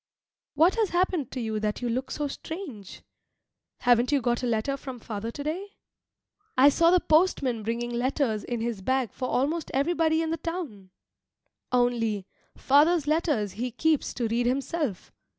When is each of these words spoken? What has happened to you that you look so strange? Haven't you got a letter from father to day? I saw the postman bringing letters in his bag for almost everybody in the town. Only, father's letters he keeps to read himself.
What 0.55 0.73
has 0.77 0.89
happened 0.89 1.29
to 1.29 1.39
you 1.39 1.59
that 1.59 1.83
you 1.83 1.87
look 1.87 2.09
so 2.09 2.27
strange? 2.27 3.03
Haven't 3.81 4.11
you 4.11 4.19
got 4.19 4.41
a 4.41 4.47
letter 4.47 4.75
from 4.75 4.97
father 4.99 5.29
to 5.29 5.43
day? 5.43 5.77
I 6.57 6.69
saw 6.69 6.89
the 6.89 6.99
postman 6.99 7.61
bringing 7.61 7.91
letters 7.93 8.43
in 8.43 8.61
his 8.61 8.81
bag 8.81 9.13
for 9.13 9.27
almost 9.29 9.69
everybody 9.75 10.23
in 10.23 10.31
the 10.31 10.37
town. 10.37 10.89
Only, 11.71 12.25
father's 12.57 13.05
letters 13.05 13.51
he 13.51 13.69
keeps 13.69 14.11
to 14.15 14.27
read 14.27 14.47
himself. 14.47 15.11